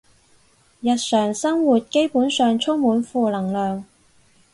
[0.79, 3.85] 日常生活基本上充滿負能量